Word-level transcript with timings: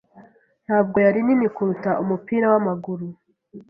Ntabwo 0.65 0.97
yari 1.05 1.19
nini 1.25 1.47
kuruta 1.55 1.91
umupira 2.03 2.45
wamaguru. 2.53 3.07